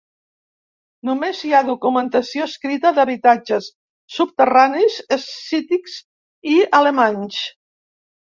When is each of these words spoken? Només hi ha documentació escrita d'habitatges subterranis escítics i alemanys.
Només 1.09 1.39
hi 1.47 1.51
ha 1.55 1.59
documentació 1.67 2.47
escrita 2.51 2.93
d'habitatges 2.99 3.67
subterranis 4.15 4.97
escítics 5.19 5.99
i 6.55 6.59
alemanys. 6.79 7.43